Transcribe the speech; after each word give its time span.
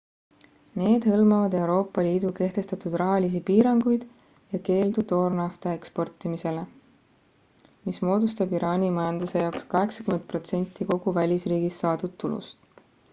need 0.83 1.03
hõlmavad 1.07 1.55
euroopa 1.57 2.03
liidu 2.07 2.29
kehtestatud 2.39 2.95
rahalisi 3.01 3.41
piiranguid 3.49 4.07
ja 4.55 4.61
keeldu 4.71 5.03
toornafta 5.13 5.75
eksportimisele 5.81 6.63
mis 7.91 8.03
moodustab 8.09 8.59
iraani 8.63 8.91
majanduse 8.99 9.45
jaoks 9.47 9.71
80% 9.77 10.85
kogu 10.97 11.15
välisriigist 11.23 11.85
saadud 11.89 12.17
tulust 12.25 12.87